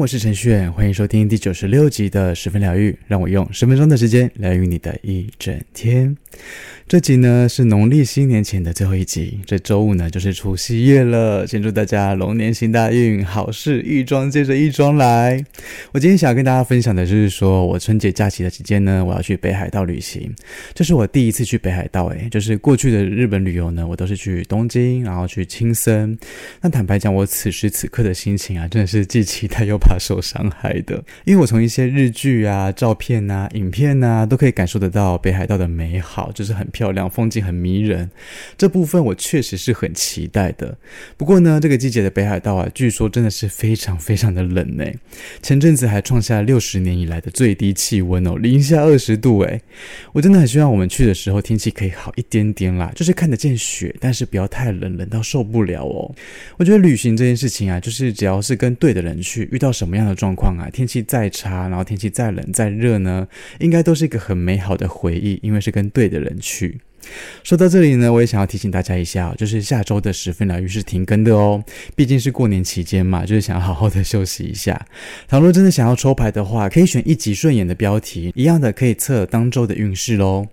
[0.00, 6.16] 我是陈旭，欢迎收听第九十六集的十分疗愈，让我用十分钟的时间疗愈你的一整天。
[6.88, 15.44] 这集呢是农历新年前的最后一集，这周五呢就是除夕夜了，先祝大家龙年行大运，好事一桩接着一桩来。
[15.92, 20.34] 我今天想要跟大家分享的就是说，我春节假期的期间呢，我要去北海道旅行，
[20.72, 26.18] 这是我第一次去北海道，诶，就是过去的日本旅游呢，我都是去东京，然后去青森。
[26.62, 38.08] 那坦白讲，我此时此刻的心情啊，真的是既期待又怕怕受伤害的，因为我从一些日剧啊、照片啊、影片啊，都可以感受得到北海道的美好，就是很漂亮，风景很迷人，
[38.56, 40.78] 这部分我确实是很期待的。
[41.16, 44.96] 不过呢，这个季节的北海道啊，据说真的是非常非常的冷诶。
[45.42, 49.60] 前阵子还创下六十年以来的最低气温哦，零下二十度诶。
[50.12, 56.14] 我真的很希望我们去的时候天气可以好一点点啦，就是看得见雪，但是不要太冷，冷到受不了哦。
[56.58, 63.26] 我觉得旅行这件事情啊，就是只要是跟对的人去，遇到 什么样的状况啊，天气再差，然后天气再冷再热呢，
[63.60, 66.78] 应该都是一个很美好的回忆，因为是跟对的人去。
[67.42, 71.64] 说到这里呢，我也想要提醒大家一下，就是下周的十分疗愈是停更的哦，
[71.96, 74.86] 毕竟是过年期间嘛，就是想要好好的休息一下。
[75.26, 80.46] 倘若真的想要抽牌的话，可以选一集顺眼的标题，一样的可以测当周的运势喽。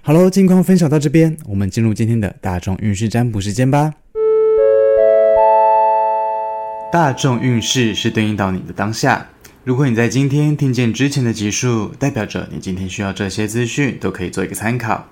[0.00, 3.99] 好喽，近况分享到这边，我们进入今天的大众运势占卜时间吧。
[6.92, 9.28] 大众运势是对应到你的当下，
[9.62, 15.06] 如果你在今天听见之前的集数，代表着你今天需要这些资讯，都可以做一个参考。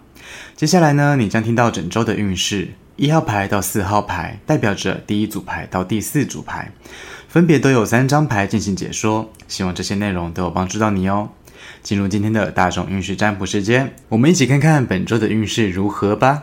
[0.57, 6.73] 接下来呢，你将听到整周的运势，一号牌到四号牌代表着第一组牌到第四组牌，
[7.29, 11.31] 分别都有三张牌进行解说，希望这些内容都有帮助到你哦。
[11.85, 16.43] 进入今天的大众运势占卜时间，我们一起看看本周的运势如何吧。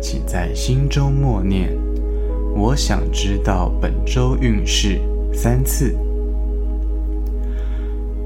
[0.00, 1.76] 请在心中默念
[2.56, 5.00] ：“我想知道本周运势”
[5.32, 5.94] 三次。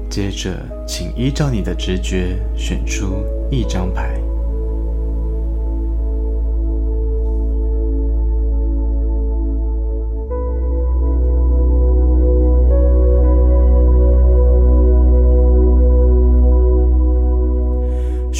[0.09, 4.19] 接着，请依照你的直觉选出一张牌。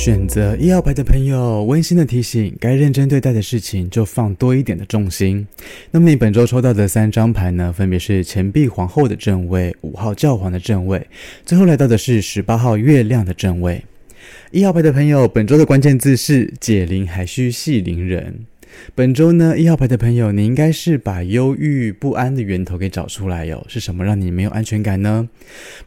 [0.05, 5.47] 选择一号牌的朋友，温馨的提醒：该认真对待的事情就放多一点的重心。
[5.89, 7.73] 那么你本周抽到的三张牌呢？
[7.73, 11.07] 分别是钱币皇后的正位、五号教皇的正位，
[11.43, 13.83] 最后来到的是十八号月亮的正位。
[14.51, 18.41] 一号牌的朋友，本周的关键字是解铃还须系铃人。
[18.93, 23.65] 本周呢，一号牌的朋友，你应该是把忧郁不安的源头给找出来哟。
[23.67, 25.29] 是什么让你没有安全感呢？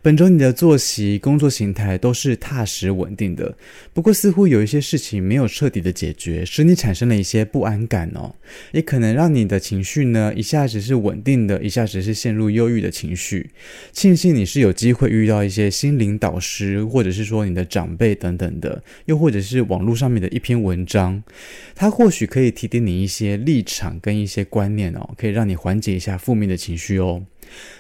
[0.01, 3.57] 本周你的作息、工作形态都是踏实稳定的，
[3.93, 8.35] 不过似乎有一些事情没有彻底的解决，使你产生了一些不安感哦。
[8.73, 13.51] 也可能让你的情绪呢，一下子是稳定的，一下子是陷入忧郁的情绪。
[13.93, 21.23] 庆幸你是有机会遇到一些心灵导师，或者是说你的长辈等等的，又或者是网络上面的一篇文章，
[21.75, 22.78] 它或许可以提点。
[22.79, 27.25] 你一些立场跟一些观念哦，可以让你缓解一下负面的情绪哦。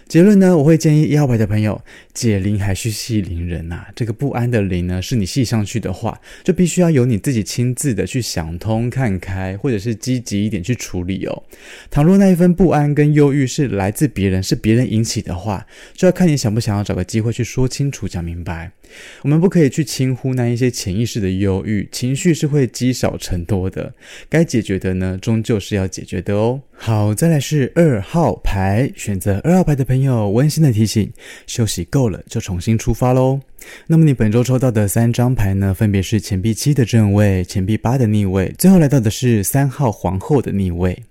[0.08, 1.78] 结论呢，我会建议一号牌的朋友，
[2.14, 11.42] 解铃还须系铃人呐、这个不安的铃呢，是你系上去的话，就必须要由你自己亲自的去想通、看开，或者是积极一点去处理哦。
[11.90, 18.72] 倘若那一份不安跟忧郁是来自别人，是别人引起的话，就要看你想不想要找个机会去说清楚、讲明白。
[19.20, 23.92] 我们不可以去轻忽那一些潜意识的忧郁情绪，是会积少成多的。
[24.30, 26.62] 该解决的呢，终究是要解决的哦。
[26.72, 29.97] 好，再来是二号牌，选择二号牌的朋友，
[30.30, 31.10] 温馨的提醒：
[31.46, 33.40] 休息够了就重新出发喽。
[33.86, 41.02] 那么你本周抽到的三张牌呢，分别是钱币七的正位、钱币八的逆位，最后来到的是三号皇后的逆位。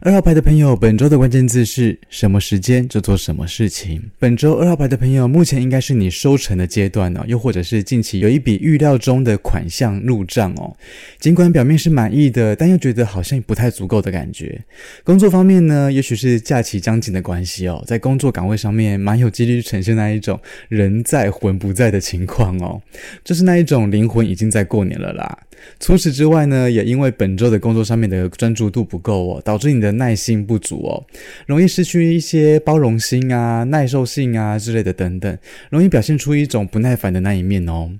[0.00, 4.02] 二号牌的朋友，本周的关键字是什么时间就做什么事情。
[4.18, 10.76] 本周二号牌的朋友，目前应该是你收成的阶段哦，又或者是近期有一笔预料中的款项入账哦。
[11.18, 14.60] 尽管表面是满意的，但又觉得好像不太足够的感觉。
[15.02, 20.38] 工作方面呢，也许是假期将近的关系哦，在工作岗位上面蛮有几率呈现那一种
[20.68, 22.80] 人在魂不在的情况哦，
[23.24, 25.38] 就是那一种灵魂已经在过年了啦。
[25.80, 31.04] 除此之外呢，也因为本周的工作上面的专注度不够哦，导致你的耐心不足哦，
[31.46, 35.38] 容易失去一些包容心啊、耐受性啊之类的等等，
[35.70, 37.90] 容易表现出一种不耐烦的那一面哦。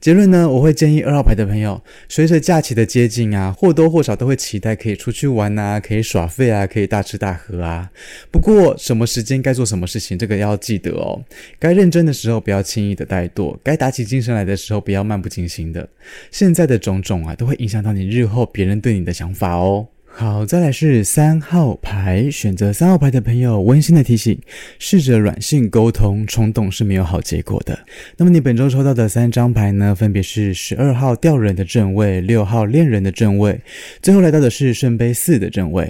[0.00, 7.88] 结论呢，我会建议二号牌的朋友，随着假期的接近啊，或多或少都会期待可以出去玩啊，可以耍废啊，可以大吃大喝啊。
[8.32, 11.22] 不过什么时间该做什么事情，这个要记得哦。
[11.60, 15.88] 该认真的时候不要轻易的怠惰，该打起精神来的时候不要漫不经心的。
[16.32, 19.86] 现在的种种啊，都会影响到你日后别人对你的想法哦。
[20.20, 24.36] 好，再来是三号牌，选择三号牌的朋友，温馨的提醒：
[24.80, 27.78] 试着软性沟通，冲动是没有好结果的。
[28.16, 33.60] 那么你本周抽到的三张牌呢，分别是十二号吊人的正位，六号恋人的正位，
[34.02, 35.88] 最后来到的是圣杯四的正位。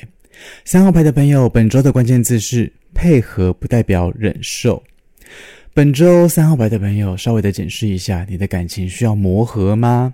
[0.66, 4.82] 三号牌的朋友，本周的关键字是配合，不代表忍受。
[5.72, 10.12] 本周三号牌的朋友，稍微的检视一下，你的感情需要磨合吗？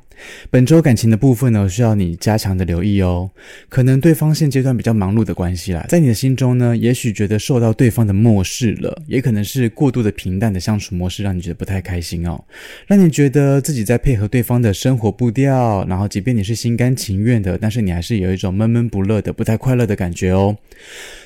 [0.51, 3.31] 本周感情的部分呢，需要你加强的留意哦。
[3.69, 12.43] 可能对方现阶段比较忙碌的关系啦，在你的心中呢，也许觉得受到对方的漠视了，也可能是过度的平淡的相处模式，让你觉得不太开心哦，
[12.87, 20.57] 让你觉得自己在配合对方的生活步调，然后即便你是心甘情愿的，但是你还是有一种闷闷不乐的、不太快乐的感觉哦。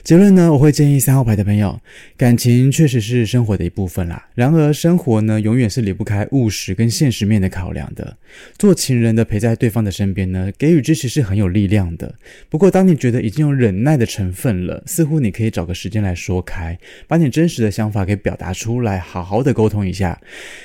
[0.02, 1.78] 结论呢，我会建议三号牌的朋友，
[2.16, 4.26] 感情确实是生活的一部分啦。
[4.34, 8.16] 然而，生活呢，永远是离不开务实跟现实面的考量的。
[8.56, 12.14] 做情人的陪在对方的身边呢，给予支持是很有力量的。
[12.48, 16.78] 不过，当你觉得已经有忍耐的成分了，似乎你可以找个时间来说开，
[17.08, 20.18] 把你真实的想法给表达出来，好好的沟通一下。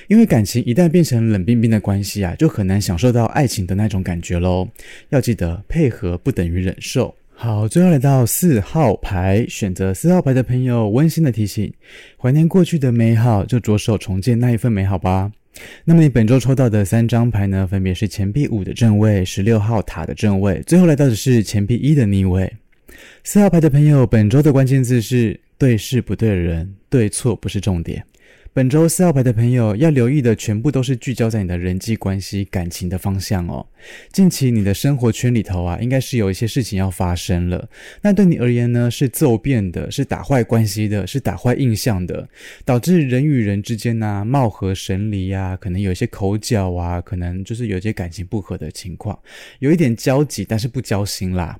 [0.08, 4.70] 因为感情一旦变成冷冰冰的关系啊，就很难享受到爱情的那种感觉喽。
[5.10, 7.16] 要记得，配合不等于忍受。
[7.36, 11.74] 好，最后来到四号牌，选择四号牌的朋友，温馨的提醒：
[12.16, 15.32] 怀念过去的美好，就着手重建那一份美好吧。
[15.86, 22.52] 那么你本周抽到的三张牌呢，分别是钱币五的正位、十六号塔的正位，最后来到的是钱币一的逆位。
[23.24, 28.04] 四号牌的朋友，本周的关键字是对事不对人，对错不是重点。
[28.56, 33.66] 本周四号牌的朋友要留意的全部都是聚焦在你的人际关系、感情的方向哦。
[34.12, 37.68] 近期你的生活圈里头啊，应该是有一些事情要发生了。
[38.04, 42.30] 那对你而言呢，是骤变的，是打坏关系的，是打坏印象的，
[42.64, 49.18] 导致人与人之间呢貌合神离呀，可能有一些口角啊，可能就是有一些感情不和的情况，
[49.58, 51.60] 有一点交集，但是不交心啦。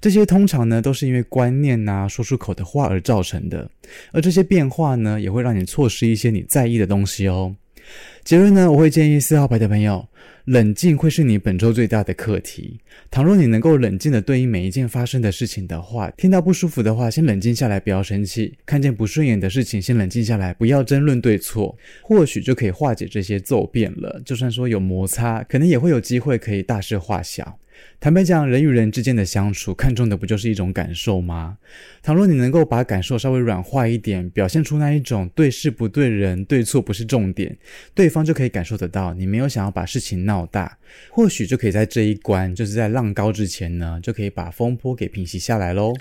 [0.00, 3.70] 这些通常呢都是因为观念呐、说出口的话而造成的，
[4.10, 7.54] 而这些变化呢也会让你错失一些你在意的东西哦。
[8.24, 10.06] 结论呢，我会建议四号牌的朋友，
[10.44, 12.78] 冷静会是你本周最大的课题。
[13.10, 24.22] 倘若你能够冷静地对应每一件发生的事情的话，听到不舒服的话，先冷静下来，不要生气；看见不顺眼的事情，先冷静下来，不要争论对错，或许就可以化解这些骤变了。
[24.24, 27.58] 就算说有摩擦，可能也会有机会可以大事化小。
[28.00, 31.58] 坦白讲，人与人之间的相处，看重的不就是一种感受吗？
[32.02, 37.56] 倘若你能够把感受稍微软化一点，表现出那一种对事不对人，对错不是重点，
[37.94, 40.76] 对方就可以感受得到你没有想要把事情闹大，
[41.10, 45.92] 或许就可以在这一关，就是在浪高之前呢，就可以把风波给平息下来喽。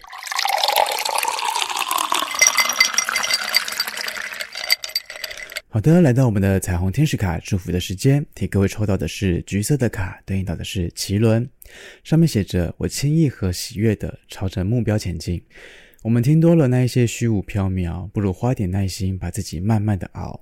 [5.74, 11.48] 好的，来到我们的彩虹天使卡祝福的时间，替各位抽到的是橘色的卡，对应到的是脐轮，
[12.04, 15.42] 上面写着“我轻易和喜悦的朝着目标前进”。
[16.04, 20.42] 我们听多了那一些虚无缥缈，不如花点耐心，把自己慢慢的熬。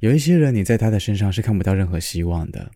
[0.00, 2.70] 有一些人，你在他的身上是看不到任何希望的。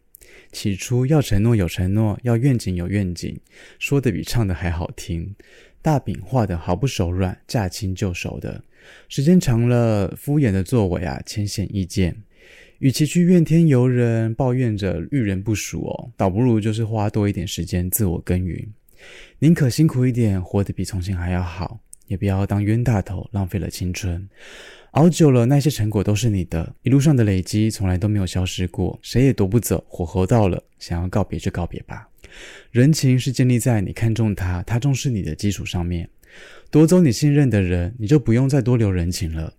[0.52, 3.38] 起初要承诺有承诺，要愿景有愿景，
[3.78, 5.34] 说的比唱的还好听，
[5.82, 8.62] 大饼画的毫不手软，驾轻就熟的。
[9.08, 12.22] 时间长了，敷衍的作为啊，浅显易见。
[12.78, 18.68] 与其去怨天尤人，抱怨着遇人不淑哦，倒不如就是花多一点时间自我耕耘。
[19.38, 24.28] 宁可辛苦一点，活得比从前还要好，也不要当冤大头，浪费了青春。
[24.92, 29.84] 熬久了，那些成果都是你的，一路上的累积从来都没有消失过，谁也夺不走。
[29.88, 32.08] 火候到了，想要告别就告别吧。
[32.70, 36.08] 人情是建立在你看重他，他重视你的基础上面。
[36.70, 39.52] 夺走你信任的人，你就不用再多留人情了。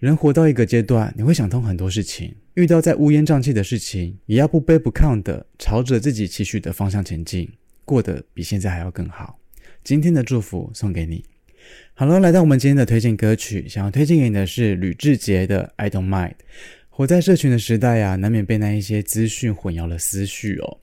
[0.00, 7.46] 人活到一个阶段，你会想通很多事情，遇到再乌烟瘴气的事情，也要不卑不亢的朝着自己期许的方向前进，
[7.84, 9.38] 过得比现在还要更好。
[9.84, 11.22] 今天的祝福送给你。
[11.92, 16.30] 好了，来到我们今天的推荐歌曲，想要推荐给你的是吕志杰的《I Don't Mind》。
[16.88, 20.78] 活在社群的时代呀、啊，难免被那一些资讯混淆了思绪哦。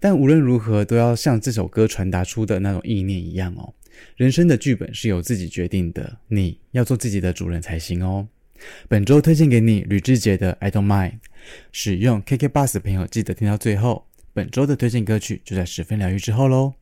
[0.00, 3.74] 但无论如何，都要像这首歌传达出的那种意念一样哦。
[4.16, 8.26] 人生的剧本是由自己决定的，你要做自己的主人才行哦。
[8.88, 11.10] 本周推荐给你吕志杰的《I Don't Mind》，
[11.72, 14.06] 使用 KKBOX 的朋友记得听到最后。
[14.32, 16.72] 本周的推荐歌曲就在十分疗愈之后喽。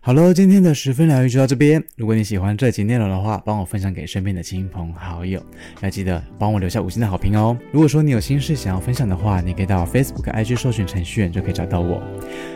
[0.00, 1.82] 好喽，今天的十分疗愈就到这边。
[1.96, 5.44] 如果你喜欢这集内容的话，帮我分享给身边的亲朋好友，
[5.80, 7.58] 要记得帮我留下五星的好评哦。
[7.72, 12.00] 如果说你有心事想要分享的话，你可以到 Facebook、IG 搜寻程序员就可以找到我，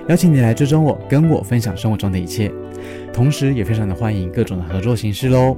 [0.09, 2.53] 邀请你来追踪我，跟我分享生活中的一切。
[3.13, 5.57] 同时，也非常的欢迎各种的合作形式喽。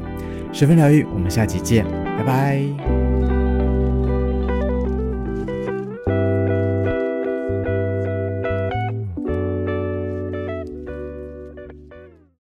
[0.50, 1.84] 十分疗愈，我们下集见，
[2.22, 3.01] 拜拜。